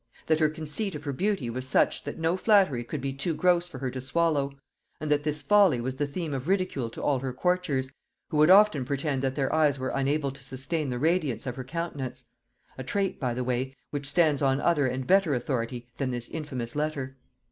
[0.25, 3.67] That her conceit of her beauty was such, that no flattery could be too gross
[3.67, 4.53] for her to swallow;
[4.99, 7.91] and that this folly was the theme of ridicule to all her courtiers,
[8.29, 11.63] who would often pretend that their eyes were unable to sustain the radiance of her
[11.63, 12.23] countenance,
[12.79, 16.75] a trait, by the way, which stands on other and better authority than this infamous
[16.75, 17.15] letter.